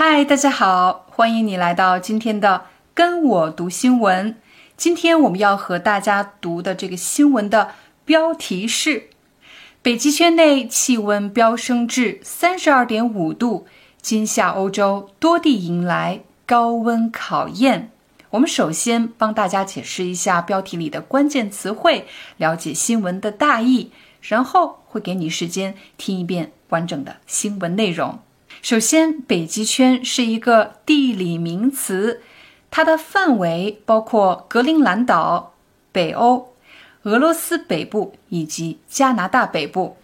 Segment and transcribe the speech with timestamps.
[0.00, 4.36] 嗨，大家好，欢迎你来到今天的跟我读新闻。
[4.76, 7.70] 今天我们要和大家读的这个新闻的
[8.04, 9.10] 标题是：
[9.82, 13.66] 北极圈内气温飙升至三十二点五度，
[14.00, 17.90] 今夏欧洲多地迎来高温考验。
[18.30, 22.06] 我们首先帮大家解释一下标题里的关键词汇，
[22.36, 28.20] 了解新闻的大意，然后会给你时间听一遍完整的新闻内容。
[28.60, 32.20] 首先，北极圈是一个地理名词，
[32.70, 35.54] 它的范围包括格陵兰岛、
[35.92, 36.54] 北欧、
[37.04, 39.96] 俄罗斯北部以及加拿大北部。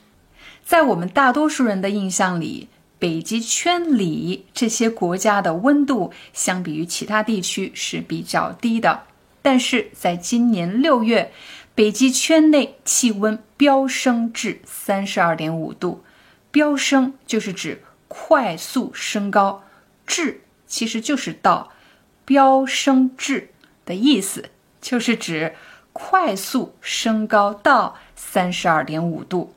[0.64, 9.02] 在我们大多数人的印象里，北极圈里这些国家的温度相比于其他地区是比较低的。
[9.42, 11.32] 但是在今年六月，
[11.74, 16.02] 北极圈内气温飙升至三十二点五度，
[16.50, 17.82] 飙升就是指。
[18.16, 19.64] 快速升高，
[20.06, 21.72] 至其实就是到，
[22.24, 23.50] 飙升至
[23.84, 25.56] 的意思，就是指
[25.92, 29.52] 快速升高到三十二点五度。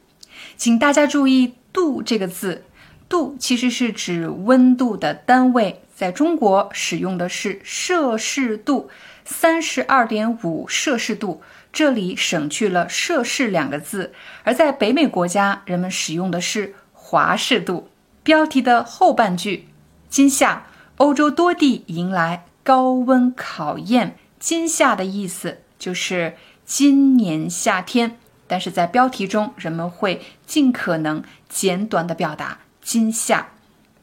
[0.55, 2.63] 请大家注意“度”这个字
[3.07, 8.89] ，“度”其实是指温度的单位，在中国使用的是摄氏度，
[9.23, 14.11] 三十二点五摄氏度，这里省去了摄氏两个字，
[14.43, 17.87] 而在北美国家，人们使用的是华氏度。
[18.27, 19.69] 标题的后半句
[20.09, 33.51] ：“今夏欧洲多地迎来高温考验。”今夏的意思就是今年夏天，但是在标题中，人们会尽可能简短的表达“今夏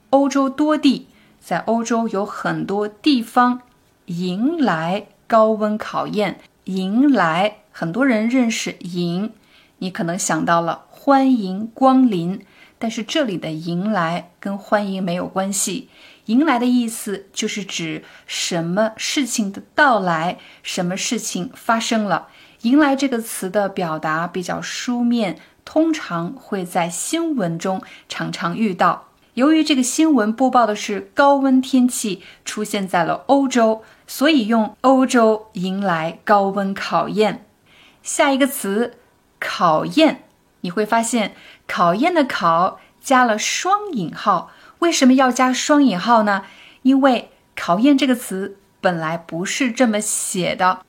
[0.09, 1.09] 欧洲多地”。
[1.39, 3.61] 在欧洲有很多地方
[4.07, 6.41] 迎来高温考验。
[6.65, 9.35] 迎来，很多人认识迎，
[9.77, 12.41] 你可能想到了欢迎光临。
[12.85, 15.89] 但是这里的迎来跟欢迎没有关系，
[16.27, 22.29] 迎来的意思就是指什么事情的到来，什么事情发生了。
[22.61, 29.09] 迎来这个词的表达比较书面，通常会在新闻中常常遇到。
[29.33, 37.47] 由于这个新闻播报的是高温天气出现在了欧洲，所以用欧洲迎来高温考验。
[38.03, 38.99] 下一个词，
[39.41, 40.24] 考验。
[40.65, 41.37] 你会发现，
[41.67, 44.51] 考验的“考”加了双引号。
[44.79, 46.45] 为什么要加双引号呢？
[46.83, 50.81] 因为“考验”这个词本来不是这么写的。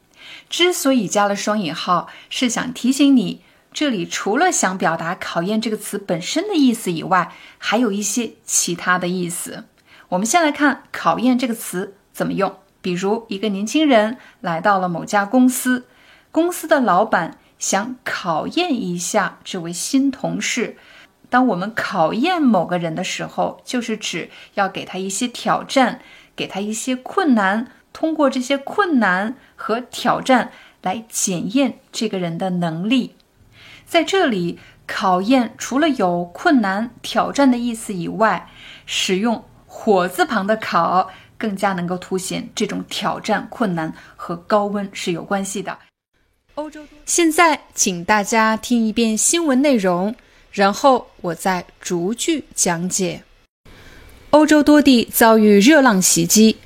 [0.50, 3.42] 之所以加了双引号，是想提醒你，
[3.74, 9.66] 这里除了想表达“考验”这个词本身的意思以外，还有一些其他的意思。
[10.08, 12.56] 我们先来看“考验”这个词怎么用。
[12.82, 15.86] 比如，一个年轻人来到了某家公司，
[16.32, 17.38] 公司的老板。
[17.60, 20.78] 想考验一下这位新同事。
[21.30, 26.00] 当我们考验某个人的时候，就是指要给他一些挑战，
[26.36, 30.52] 给他一些困难，通过这些困难和挑战
[30.82, 33.16] 来检验这个人的能力。
[33.86, 38.50] 在这里，考验除了有困难、挑战的意思以外，
[38.86, 45.78] 使用火字旁的“考”更加能够凸显这种挑战、困难和高温是有关系的。
[46.56, 46.82] 欧洲。
[47.06, 50.16] 现在，请大家听一遍新闻内容，
[50.52, 53.24] 然后我再逐句讲解。
[54.30, 56.58] 欧洲多地遭遇热浪袭击，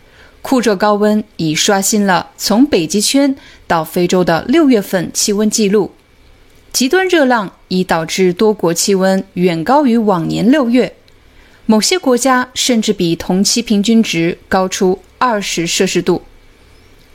[0.43, 3.35] 酷热高温已刷新了从北极圈
[3.65, 5.91] 到非洲的六月份气温记录。
[6.71, 10.95] 极端热浪已导致多国气温远高于往年六月，
[11.65, 16.21] 某些国家甚至比同期平均值高出二十摄氏度。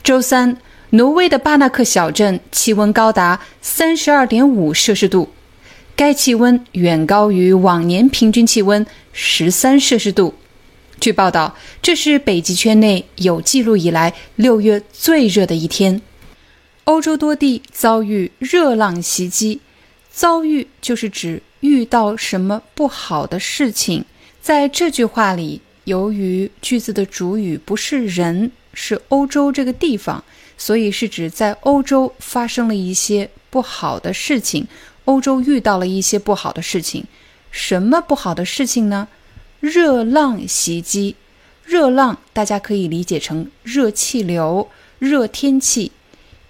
[0.03, 0.57] 周三。
[0.95, 5.29] 挪威的巴纳克小镇气温高达三十二点五摄氏度，
[5.93, 10.35] 该气温远高于往年平均气温十三摄氏度。
[11.01, 16.01] 据报道，这是北极圈内有记录以来六月最热的一天。
[16.85, 19.59] 欧洲多地遭遇热浪袭击，
[20.09, 24.05] 遭遇就是指遇到什么不好的事情。
[24.41, 30.23] 在这句话里，由于句子的主语不是人，是欧洲这个地方。
[30.57, 34.67] 所以是指在欧洲发生了一些不好的事情，
[35.05, 37.05] 欧洲遇到了一些不好的事情。
[37.51, 39.07] 什么不好的事情呢？
[39.59, 41.15] 热浪袭击。
[41.63, 44.69] 热浪大家可以理解成热气流、
[44.99, 45.91] 热天气。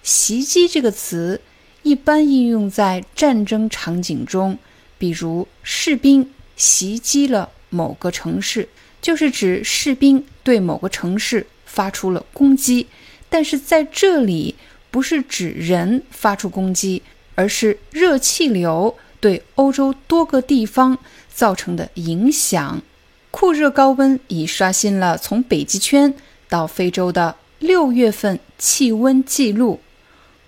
[0.02, 1.40] 袭击这个词
[1.82, 4.58] 一般应用在战争场景中，
[4.98, 8.68] 比如士兵袭击了某个城市，
[9.00, 12.86] 就是指士兵对某个城市发出了攻击。
[13.28, 14.54] 但是在这里
[14.90, 17.02] 不是指人发出攻击，
[17.34, 20.98] 而是热气流对欧洲多个地方
[21.32, 22.82] 造成的影响。
[23.30, 26.14] 酷热高温已刷新了从北极圈
[26.48, 29.80] 到非洲的六月份气温记录。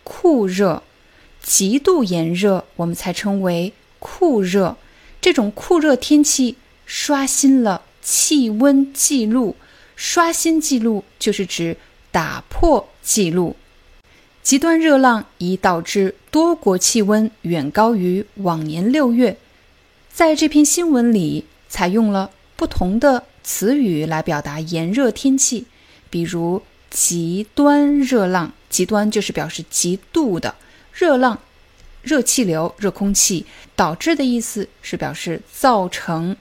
[0.04, 0.82] 酷热、
[1.42, 4.76] 极度炎热，我们才称为酷热。
[5.20, 9.56] 这种酷热天气刷新了气温记录。
[9.96, 11.76] 刷新记录就是指
[12.18, 13.54] 打破记录。
[14.42, 19.36] 极端热浪已导致多国气温远高于往年六月。
[20.12, 22.32] 在这篇新闻里，采用了。
[22.56, 25.66] 不同的词语来表达炎热天气，
[26.10, 26.60] 比如
[26.90, 30.56] 极端热浪，极端就是表示极度的
[30.92, 31.38] 热浪，
[32.02, 36.36] 热气流、热空气导致的意思是表示造成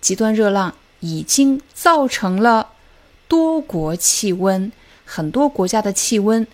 [0.00, 2.70] 极端热浪已经造成了
[3.28, 4.72] 多国气温，
[5.12, 6.46] 很多国家的气温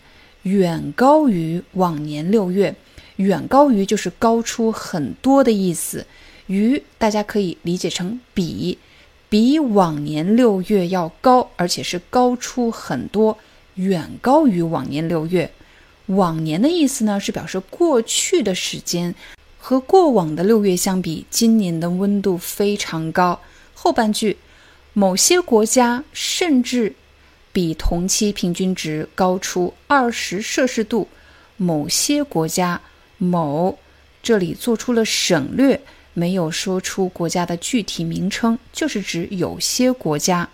[0.44, 2.74] 远高于往年六月，
[3.16, 6.06] 远高于就是高出很多的意思，
[6.46, 8.78] 于大家可以理解成比。
[9.28, 13.36] 比往年六月要高，而且是高出很多，
[13.74, 15.50] 远高于往年六月。
[16.06, 19.14] 往年的意思呢，是表示过去的时间，
[19.58, 23.38] 和过往的六月相比，今年的温度非常高。
[23.74, 24.38] 后半句，
[24.94, 26.94] 某些国家甚至
[27.56, 31.08] 比同期平均值高出二十摄氏度。
[31.56, 32.82] 某些国家，
[33.16, 33.78] 某
[34.22, 35.80] 这里做出了省略。
[36.12, 40.50] 没有说出国家的具体名称，就是指有些国家，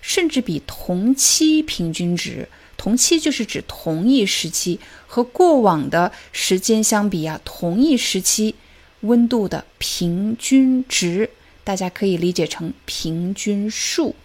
[0.00, 2.48] 甚至比同期平均值，
[2.78, 8.54] 同期就是指同一时期和过往的时间相比啊，同一时期
[9.00, 11.28] 温度的平均值，
[11.62, 14.16] 大家可以理解成平均数。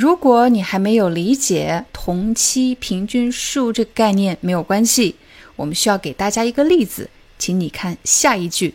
[0.00, 5.16] 如果你还没有理解同期平均数这个概念，没有关系，
[5.56, 8.74] 我们需要给大家一个例子，请你看下一句。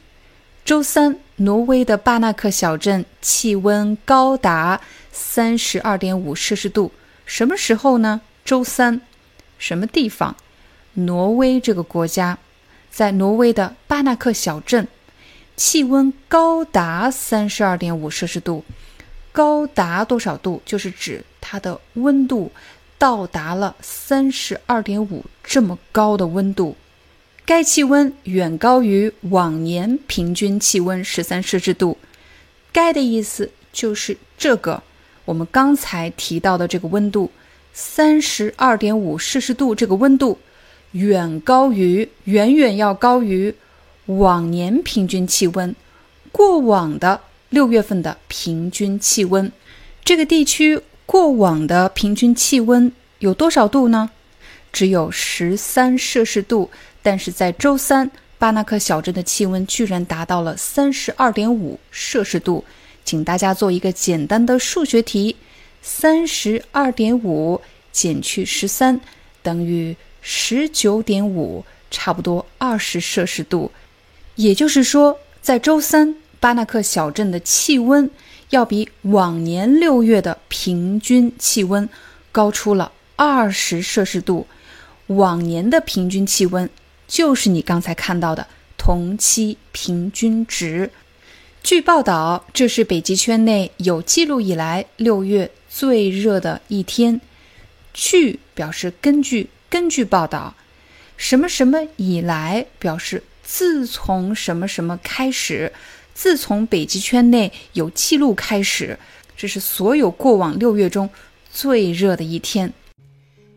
[0.64, 4.80] 周三，挪威的巴纳克小镇气温高达
[5.12, 6.92] 三十二点五摄氏度。
[7.26, 8.22] 什么时候呢？
[8.44, 9.02] 周三，
[9.58, 10.36] 什么地方？
[10.94, 12.38] 挪威这个国家，
[12.92, 14.88] 在挪威的巴纳克小镇，
[15.56, 18.64] 气温高达三十二点五摄氏度。
[19.36, 20.62] 高达多少度？
[20.66, 22.54] 就是指它的温度
[22.98, 26.78] 到达了三十二点五这么高的温度。
[27.46, 31.98] 该气温远高于往年平均气温十三摄氏度。
[32.72, 34.82] 该的意思就是这个，
[35.26, 37.30] 我们刚才提到的这个温度，
[37.74, 39.76] 三十二点五摄氏度。
[39.76, 40.40] 这个温度
[40.94, 43.54] 远高于，远远要高于
[44.06, 45.76] 往年平均气温。
[46.32, 47.20] 过往的
[47.50, 49.52] 六月份的平均气温，
[50.04, 54.10] 这个地区过往的平均气温有多少度呢？
[54.74, 56.70] 只有十三摄氏度。
[57.02, 58.10] 但是在周三，
[58.40, 62.66] 巴纳克小镇的气温居然达到了三十二点五摄氏度。
[63.06, 65.36] 请大家做一个简单的数学题：
[65.84, 67.62] 三十二点五
[67.92, 69.00] 减去十三
[69.44, 73.72] 等于十九点五，差不多二十摄氏度。
[74.34, 78.08] 也就是说，在周三，巴纳克小镇的气温
[78.52, 81.90] 要比往年六月的平均气温
[82.32, 84.46] 高出了二十摄氏度。
[85.08, 86.70] 往年的平均气温。
[87.08, 88.46] 就是你刚才看到的
[88.78, 90.92] 同期平均值。
[91.64, 97.20] 据报道，这是北极圈内有记录以来六月最热的一天。
[97.92, 100.54] 据表示根据，根据报道，
[101.18, 105.74] 什么什么以来表示自从什么什么开始，
[106.16, 108.98] 自从北极圈内有记录开始，
[109.36, 111.08] 这是所有过往六月中
[111.52, 112.74] 最热的一天。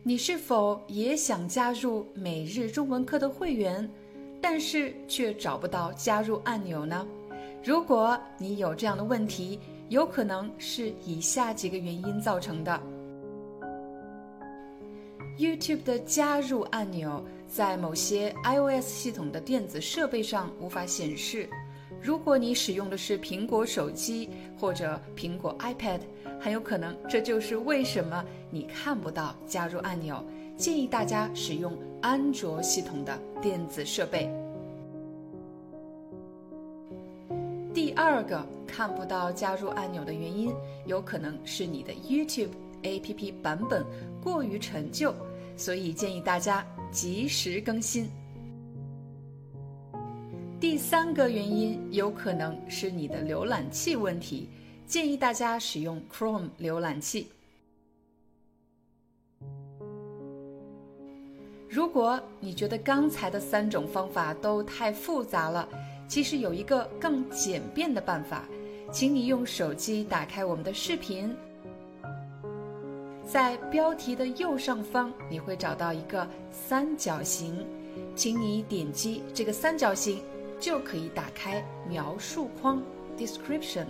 [0.02, 3.88] 你是否也想加入每日中文课的会员，
[4.40, 7.06] 但是却找不到加入按钮呢？
[7.62, 12.82] 如果你有这样的问题，有可能是以下几个原因造成的
[15.38, 21.48] ：YouTube 的加入按钮在某些 iOS 系统的电子设备上无法显示。
[22.00, 26.00] 如果你使用的是苹果手机或者苹果 iPad，
[26.40, 30.24] 很有可能这就是为什么你看不到加入按钮。
[30.56, 34.28] 建议大家使用安卓系统的电子设备。
[37.72, 40.52] 第二个看不到加入按钮的原因，
[40.84, 42.50] 有可能是你的 YouTube
[42.82, 43.86] APP 版本
[44.20, 45.14] 过于陈旧，
[45.56, 48.10] 所以建议大家及时更新。
[50.60, 54.48] 第三个原因有可能是你的浏览器问题，
[54.88, 57.28] 建议大家使用 Chrome 浏览器。
[61.68, 65.68] 如果你觉得刚才的三种方法都太复杂了，
[66.08, 68.42] 其实有一个更简便的办法，
[68.90, 71.32] 请你用手机打开我们的视频，
[73.24, 77.64] 在标题的右上方你会找到一个三角形，
[78.16, 80.20] 请你点击这个三角形。
[80.58, 82.82] 就可以打开描述框
[83.16, 83.86] （description）。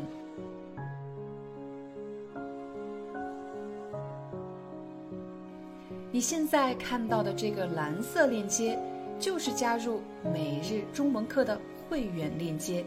[6.11, 8.79] 你现在看到的这个蓝色链接，
[9.19, 10.01] 就是加入
[10.35, 12.85] 每日中文课的会员链接。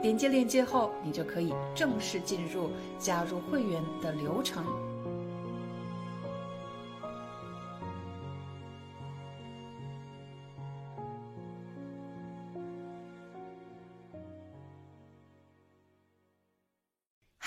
[0.00, 4.64] 点击链接后，你就可以正式进入加入会员的流程。